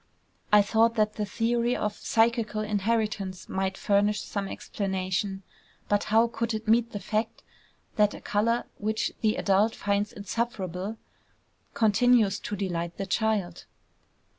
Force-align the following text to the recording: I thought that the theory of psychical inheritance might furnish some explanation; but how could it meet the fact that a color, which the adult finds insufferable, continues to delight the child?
I 0.51 0.63
thought 0.63 0.95
that 0.95 1.13
the 1.13 1.27
theory 1.27 1.75
of 1.75 1.93
psychical 1.95 2.61
inheritance 2.61 3.47
might 3.47 3.77
furnish 3.77 4.21
some 4.23 4.47
explanation; 4.47 5.43
but 5.87 6.05
how 6.05 6.25
could 6.25 6.55
it 6.55 6.67
meet 6.67 6.91
the 6.91 6.99
fact 6.99 7.43
that 7.97 8.15
a 8.15 8.19
color, 8.21 8.63
which 8.79 9.11
the 9.21 9.35
adult 9.35 9.75
finds 9.75 10.11
insufferable, 10.11 10.97
continues 11.75 12.39
to 12.39 12.55
delight 12.55 12.97
the 12.97 13.05
child? 13.05 13.65